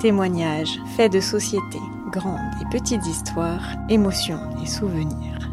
[0.00, 1.78] Témoignages, faits de société,
[2.10, 5.52] grandes et petites histoires, émotions et souvenirs.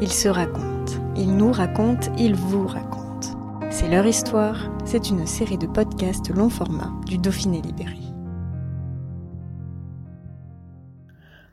[0.00, 3.60] Ils se racontent, ils nous racontent, ils vous racontent.
[3.70, 8.00] C'est leur histoire, c'est une série de podcasts long format du Dauphiné Libéré.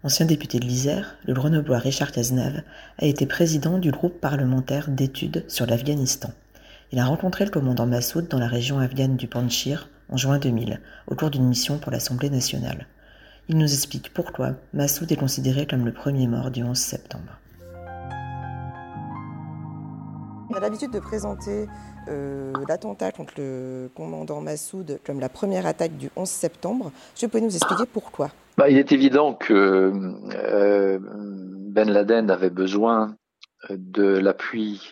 [0.03, 2.63] Ancien député de l'Isère, le grenoblois Richard Cazenave
[2.97, 6.31] a été président du groupe parlementaire d'études sur l'Afghanistan.
[6.91, 10.81] Il a rencontré le commandant Massoud dans la région afghane du Panchir en juin 2000,
[11.07, 12.87] au cours d'une mission pour l'Assemblée nationale.
[13.47, 17.39] Il nous explique pourquoi Massoud est considéré comme le premier mort du 11 septembre.
[20.49, 21.67] On a l'habitude de présenter
[22.09, 26.91] euh, l'attentat contre le commandant Massoud comme la première attaque du 11 septembre.
[27.15, 28.31] Je peux nous expliquer pourquoi?
[28.57, 29.93] Bah, Il est évident que
[30.33, 33.15] euh, Ben Laden avait besoin
[33.69, 34.91] de l'appui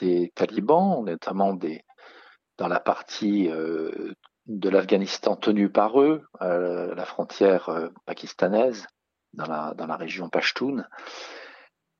[0.00, 1.84] des talibans, notamment des,
[2.58, 4.12] dans la partie euh,
[4.46, 8.86] de l'Afghanistan tenue par eux, euh, la frontière euh, pakistanaise,
[9.34, 10.84] dans la, région Pashtun.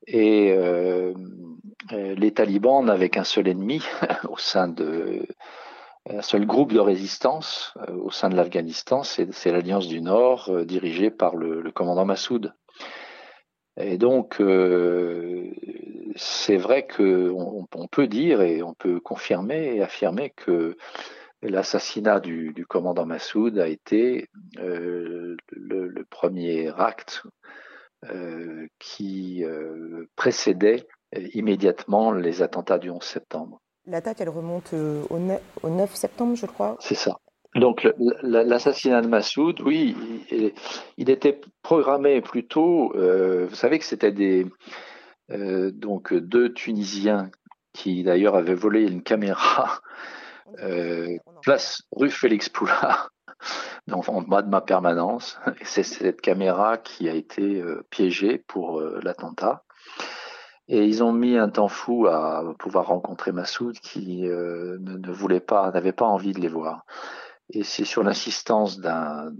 [0.06, 1.12] Et euh,
[1.90, 3.82] les talibans n'avaient qu'un seul ennemi
[4.28, 5.26] au sein de
[6.08, 11.34] un seul groupe de résistance au sein de l'Afghanistan, c'est l'Alliance du Nord dirigée par
[11.34, 12.54] le, commandant Massoud.
[13.78, 15.50] Et donc, euh,
[16.16, 20.76] c'est vrai qu'on on peut dire et on peut confirmer et affirmer que
[21.42, 27.22] L'assassinat du, du, commandant Massoud a été euh, le, le, premier acte
[28.04, 30.86] euh, qui euh, précédait
[31.34, 33.60] immédiatement les attentats du 11 septembre.
[33.86, 37.18] L'attaque, elle remonte au 9, au 9 septembre, je crois C'est ça.
[37.56, 37.88] Donc
[38.22, 39.96] l'assassinat de Massoud, oui,
[40.30, 40.52] il,
[40.98, 42.94] il, était programmé plutôt.
[42.96, 44.46] Euh, vous savez que c'était des
[45.30, 47.30] euh, donc deux Tunisiens
[47.72, 49.80] qui d'ailleurs avaient volé une caméra
[50.60, 53.10] euh, place rue Félix Poulard,
[53.86, 55.38] donc en bas de ma permanence.
[55.62, 59.64] C'est cette caméra qui a été euh, piégée pour euh, l'attentat.
[60.68, 65.40] Et ils ont mis un temps fou à pouvoir rencontrer Massoud qui ne, ne, voulait
[65.40, 66.84] pas, n'avait pas envie de les voir.
[67.50, 69.30] Et c'est sur l'insistance d'un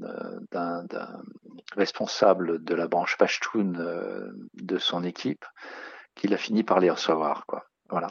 [1.75, 3.73] responsable de la branche Pashtun
[4.55, 5.45] de son équipe
[6.15, 7.45] qu'il a fini par les recevoir.
[7.47, 7.65] Quoi.
[7.91, 8.09] Voilà.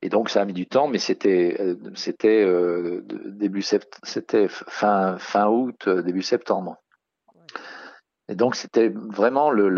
[0.00, 5.16] Et donc ça a mis du temps, mais c'était euh, c'était euh, début c'était fin
[5.18, 6.76] fin août début septembre.
[8.28, 9.68] Et donc c'était vraiment le,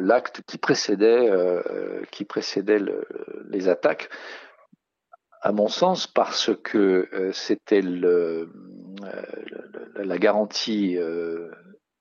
[0.00, 3.04] l'acte qui précédait euh, qui précédait le,
[3.48, 4.10] les attaques,
[5.40, 7.82] à mon sens parce que euh, c'était
[9.96, 10.98] la garantie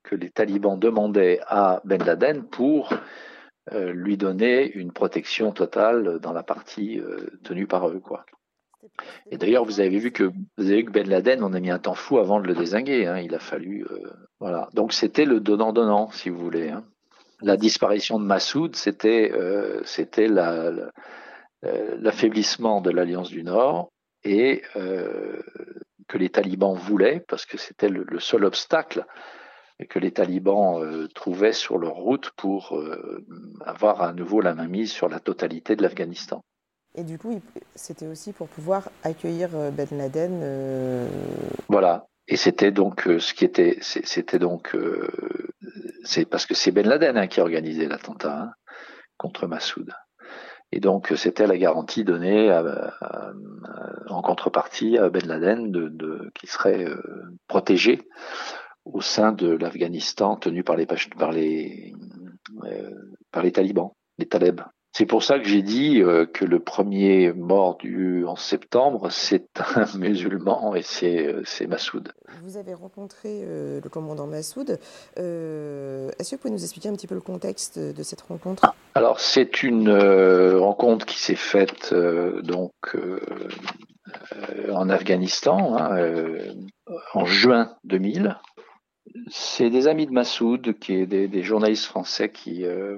[0.04, 2.98] que les talibans demandaient à Ben Laden pour euh,
[3.72, 8.00] lui donner une protection totale dans la partie euh, tenue par eux.
[8.00, 8.26] Quoi.
[9.30, 11.70] Et d'ailleurs, vous avez vu que vous avez vu que Ben Laden, on a mis
[11.70, 13.06] un temps fou avant de le désinguer.
[13.08, 13.20] Hein.
[13.20, 14.70] Il a fallu, euh, voilà.
[14.74, 16.70] Donc c'était le donnant-donnant, si vous voulez.
[16.70, 16.84] Hein.
[17.42, 20.72] La disparition de Massoud, c'était euh, c'était la,
[21.62, 23.92] l'affaiblissement de l'Alliance du Nord
[24.24, 25.42] et euh,
[26.08, 29.06] que les talibans voulaient, parce que c'était le seul obstacle
[29.90, 33.26] que les talibans euh, trouvaient sur leur route pour euh,
[33.66, 36.42] avoir à nouveau la mainmise sur la totalité de l'Afghanistan.
[36.96, 37.42] Et du coup,
[37.76, 40.40] c'était aussi pour pouvoir accueillir euh, Ben Laden.
[40.44, 41.08] Euh...
[41.70, 42.08] Voilà.
[42.28, 45.10] Et c'était donc euh, ce qui était, c'était donc, euh,
[46.04, 48.52] c'est parce que c'est Ben Laden hein, qui a organisé l'attentat hein,
[49.18, 49.92] contre Massoud.
[50.74, 52.60] Et donc c'était la garantie donnée à,
[53.02, 53.32] à,
[54.08, 56.86] en contrepartie à Ben Laden de, de qui serait
[57.48, 58.08] protégé
[58.86, 61.94] au sein de l'Afghanistan tenu par les, par les,
[62.64, 62.92] euh,
[63.32, 64.62] par les talibans, les talibs.
[64.94, 69.48] C'est pour ça que j'ai dit euh, que le premier mort du 11 septembre, c'est
[69.76, 72.12] un musulman et c'est, euh, c'est Massoud.
[72.44, 74.80] Vous avez rencontré euh, le commandant Massoud.
[75.18, 78.76] Euh, est-ce que vous pouvez nous expliquer un petit peu le contexte de cette rencontre?
[78.94, 81.94] Alors, c'est une euh, rencontre qui s'est faite
[82.44, 82.74] donc
[84.72, 85.96] en Afghanistan hein,
[87.14, 88.38] en juin 2000
[89.32, 92.98] c'est des amis de Massoud, qui est des, journalistes français qui euh,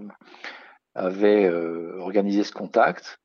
[0.96, 3.20] avaient euh, organisé ce contact.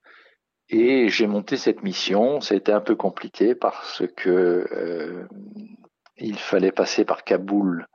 [0.68, 2.42] Et j'ai monté cette mission.
[2.42, 5.26] Ça a été un peu compliqué parce que euh,
[6.18, 7.86] il fallait passer par Kaboul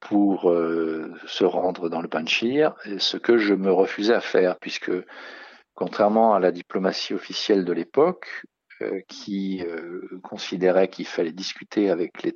[0.00, 0.50] pour
[1.26, 4.90] se rendre dans le Panchir, ce que je me refusais à faire, puisque
[5.74, 8.26] contrairement à la diplomatie officielle de l'époque,
[9.06, 9.62] qui
[10.22, 12.32] considérait qu'il fallait discuter avec les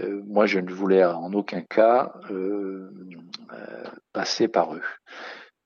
[0.00, 2.12] talibs, moi je ne voulais en aucun cas
[4.12, 4.82] passer par eux.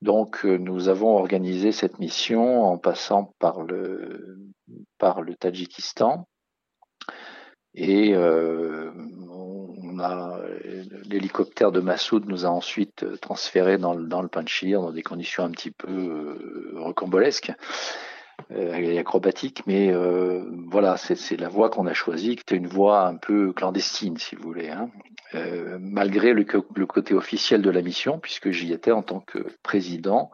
[0.02, 4.36] Donc, euh, nous avons organisé cette mission en passant par le,
[5.38, 6.26] Tadjikistan.
[7.74, 8.90] Et euh,
[11.08, 15.52] l'hélicoptère de Massoud nous a ensuite transférés dans, dans le Panchir dans des conditions un
[15.52, 17.52] petit peu euh, rocambolesques.
[18.50, 23.06] Euh, acrobatique, mais euh, voilà, c'est la voie qu'on a choisie, qui était une voie
[23.06, 24.90] un peu clandestine, si vous voulez, hein.
[25.34, 30.30] euh, malgré le, côté officiel de la mission, puisque j'y étais en tant que président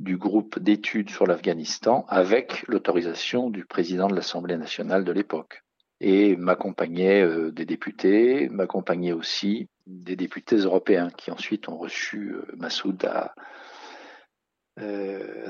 [0.00, 5.62] du groupe d'études sur l'Afghanistan, avec l'autorisation du président de l'Assemblée nationale de l'époque.
[6.00, 13.34] Et m'accompagnaient des députés, m'accompagnaient aussi des députés européens qui ensuite ont reçu Massoud à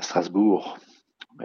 [0.01, 0.77] Strasbourg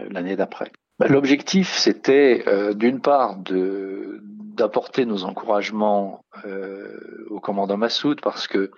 [0.09, 0.71] l'année d'après.
[0.99, 8.47] Bah, l'objectif, c'était euh, d'une part de d'apporter nos encouragements euh, au commandant Massoud parce
[8.47, 8.71] que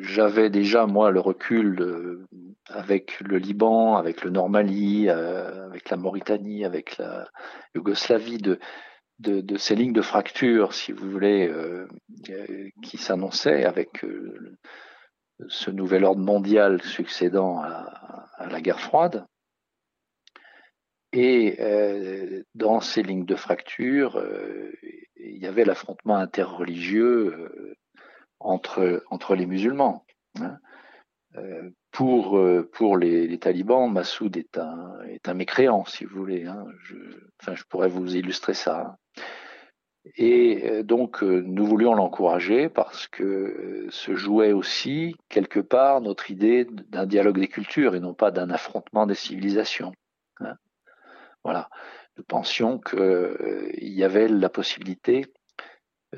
[0.00, 2.24] j'avais déjà moi le recul
[2.66, 7.28] avec le Liban, avec le Nord Mali, avec la Mauritanie, avec la
[7.74, 8.58] Yougoslavie de,
[9.58, 11.52] ces lignes de fracture, si vous voulez,
[12.82, 14.02] qui s'annonçaient avec
[15.48, 19.26] ce nouvel ordre mondial succédant à la guerre froide.
[21.12, 24.70] Et euh, dans ces lignes de fracture, euh,
[25.16, 27.74] il y avait l'affrontement interreligieux euh,
[28.38, 30.04] entre, entre les musulmans.
[30.40, 30.58] Hein.
[31.90, 32.40] pour
[32.72, 36.46] pour les, les, talibans, Massoud est un, est un mécréant, si vous voulez.
[36.46, 36.64] Hein.
[36.84, 36.94] Je,
[37.40, 38.96] enfin, je pourrais vous illustrer ça.
[40.16, 47.06] Et donc, nous voulions l'encourager parce que se jouait aussi, quelque part, notre idée d'un
[47.06, 49.92] dialogue des cultures et non pas d'un affrontement des civilisations.
[50.38, 50.54] Hein.
[51.44, 51.68] Voilà.
[52.16, 55.26] Nous pensions qu'il euh, y avait la possibilité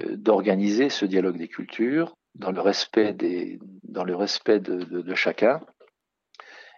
[0.01, 3.15] euh, d'organiser ce dialogue des cultures dans le respect,
[3.83, 5.61] dans le respect de, chacun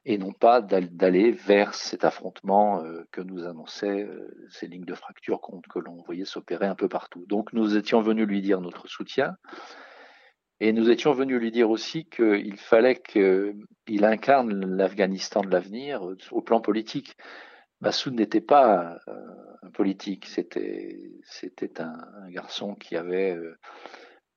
[0.05, 4.07] et non pas d'aller vers cet affrontement euh, que nous annonçaient
[4.51, 7.25] ces lignes de fracture que l'on voyait s'opérer un peu partout.
[7.27, 9.37] Donc nous étions venus lui dire notre soutien
[10.61, 16.43] et nous étions venus lui dire aussi qu'il fallait qu'il incarne l'Afghanistan de l'avenir au
[16.43, 17.17] plan politique.
[17.81, 18.99] Massoud n'était pas
[19.65, 23.59] un politique, c'était un, garçon qui avait, euh,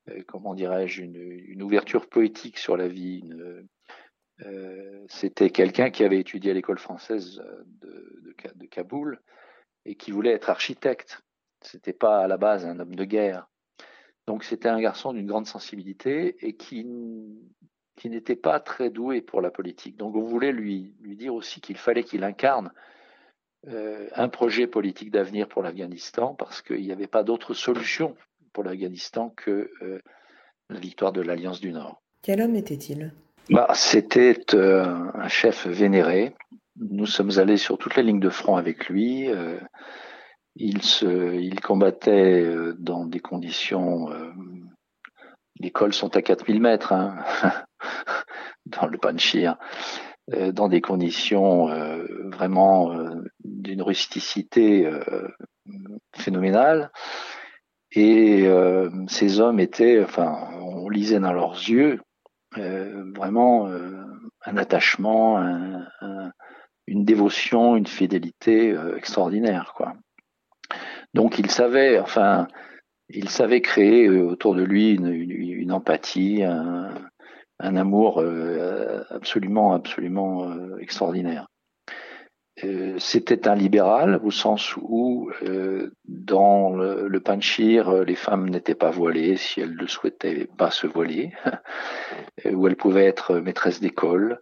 [0.10, 3.24] euh, comment dirais-je, une, ouverture poétique sur la vie.
[4.46, 7.42] Euh, c'était quelqu'un qui avait étudié à l'école française
[7.82, 8.06] de,
[8.70, 9.20] Kaboul
[9.86, 11.22] et qui voulait être architecte.
[11.62, 13.48] C'était pas à la base un homme de guerre.
[14.28, 16.86] Donc c'était un garçon d'une grande sensibilité et qui
[18.06, 19.98] n'était pas très doué pour la politique.
[19.98, 22.72] Donc on voulait lui dire aussi qu'il fallait qu'il incarne
[23.68, 28.16] euh, un projet politique d'avenir pour l'Afghanistan parce qu'il n'y avait pas d'autre solution
[28.54, 30.00] pour l'Afghanistan que euh,
[30.70, 32.02] la victoire de l'Alliance du Nord.
[32.22, 33.14] Quel homme était-il?
[33.50, 36.36] Bah, C'était euh, un chef vénéré.
[36.78, 39.28] Nous sommes allés sur toutes les lignes de front avec lui.
[40.56, 42.46] il, se, il combattait
[42.78, 44.10] dans des conditions...
[45.60, 47.18] les cols sont à 4000 mètres hein,
[48.68, 49.58] dans le Panchir.
[50.34, 53.16] Euh, dans des conditions euh, vraiment euh,
[53.46, 54.90] d'une rusticité
[56.14, 56.92] phénoménale.
[57.94, 58.46] Et
[59.08, 62.02] ces hommes étaient, enfin, on lisait dans leurs yeux
[62.56, 63.70] vraiment
[64.46, 65.40] un attachement,
[66.86, 69.94] une dévotion, une fidélité extraordinaire, quoi.
[71.14, 72.48] Donc il savait, enfin,
[73.10, 76.92] il savait créer autour de lui une, empathie, un,
[77.60, 78.22] amour
[79.10, 81.48] absolument, absolument euh, extraordinaire.
[82.64, 85.30] Euh, c'était un libéral au sens où
[86.06, 91.34] dans le, Panchir, les femmes n'étaient pas voilées si elles ne souhaitaient pas se voiler,
[92.52, 94.40] où elles pouvaient être maîtresses d'école.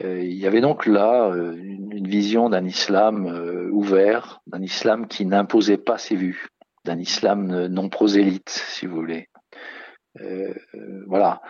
[0.00, 3.26] il y avait donc là une, une vision d'un islam
[3.72, 6.46] ouvert, d'un islam qui n'imposait pas ses vues,
[6.86, 9.28] d'un islam non prosélyte, si vous voulez.
[11.06, 11.42] voilà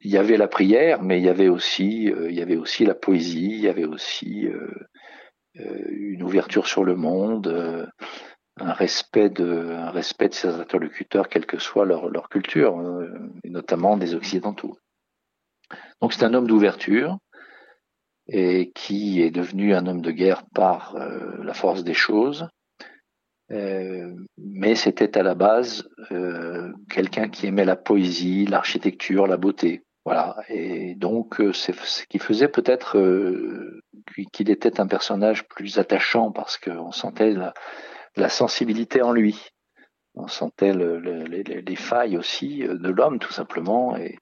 [0.00, 2.84] il y avait la prière, mais il y avait aussi, euh, il y avait aussi
[2.84, 4.68] la poésie, il y avait aussi euh,
[5.60, 7.90] euh, une ouverture sur le monde,
[8.58, 12.76] un respect de, un respect de ses interlocuteurs, quelle que soit leur, leur culture,
[13.42, 14.76] et notamment des occidentaux.
[16.00, 17.18] Donc c'est un homme d'ouverture,
[18.26, 22.48] et qui est devenu un homme de guerre par la force des choses.
[23.50, 25.88] Mais c'était à la base
[26.90, 29.82] quelqu'un qui aimait la poésie, l'architecture, la beauté.
[30.04, 30.36] Voilà.
[30.48, 32.98] Et donc, c'est ce qui faisait peut-être
[34.32, 37.34] qu'il était un personnage plus attachant parce qu'on sentait
[38.16, 39.48] la, sensibilité en lui.
[40.14, 44.18] On sentait les, failles aussi de l'homme, tout simplement, et,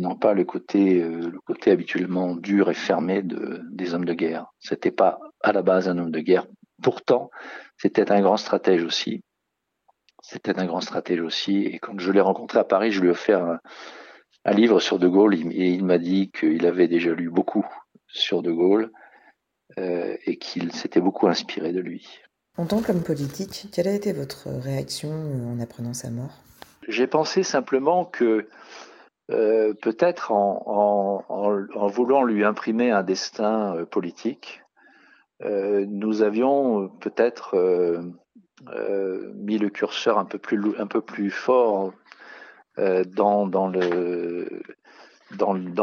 [0.00, 4.14] non pas le côté, euh, le côté habituellement dur et fermé de, des hommes de
[4.14, 4.46] guerre.
[4.58, 6.46] C'était pas à la base un homme de guerre.
[6.82, 7.30] Pourtant,
[7.76, 9.22] c'était un grand stratège aussi.
[10.22, 11.64] C'était un grand stratège aussi.
[11.64, 13.60] Et quand je l'ai rencontré à Paris, je lui ai offert un,
[14.46, 17.66] un livre sur De Gaulle et il m'a dit qu'il avait déjà lu beaucoup
[18.06, 18.92] sur De Gaulle
[19.78, 22.08] euh, et qu'il s'était beaucoup inspiré de lui.
[22.56, 26.30] En tant qu'homme politique, quelle a été votre réaction en apprenant sa mort?
[26.86, 28.48] J'ai pensé simplement que
[29.32, 31.24] euh, peut-être en,
[31.88, 34.62] voulant lui imprimer un destin euh, politique,
[35.40, 37.54] nous avions peut-être
[39.34, 41.92] mis le curseur un peu plus, fort
[42.78, 43.46] dans,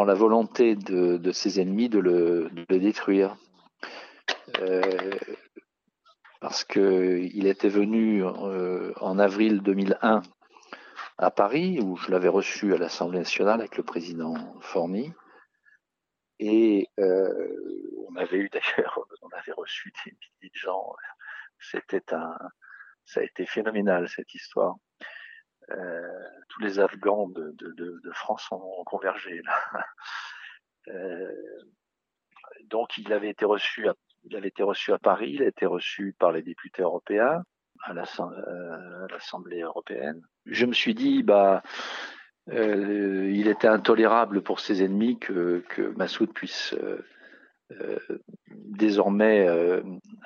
[0.05, 3.35] la volonté de, ses ennemis de le, de le détruire.
[4.59, 4.81] Euh,
[6.39, 10.21] parce qu'il était venu euh, en avril 2001
[11.17, 15.13] à Paris, où je l'avais reçu à l'Assemblée nationale avec le président Forny.
[16.39, 20.93] Et euh, on avait eu d'ailleurs, on avait reçu des milliers de gens.
[21.59, 22.37] C'était un,
[23.05, 24.75] ça a été phénoménal cette histoire.
[26.49, 29.85] tous les Afghans de, de, France ont, convergé là.
[32.65, 35.65] donc il avait été reçu à il avait été reçu à Paris, il a été
[35.65, 37.43] reçu par les députés européens
[37.83, 40.21] à euh, l'Assemblée européenne.
[40.45, 41.61] Je me suis dit, bah,
[42.51, 45.63] euh, il était intolérable pour ses ennemis que,
[45.95, 46.75] Massoud puisse
[47.71, 47.97] euh,
[48.51, 49.47] désormais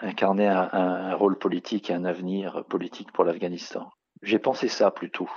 [0.01, 3.89] incarner un, rôle politique et un avenir politique pour l'Afghanistan.
[4.21, 5.29] J'ai pensé ça plutôt.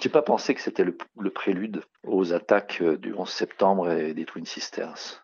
[0.00, 4.24] J'ai pas pensé que c'était le, le prélude aux attaques du 11 septembre et des
[4.24, 5.23] Twin Sisters.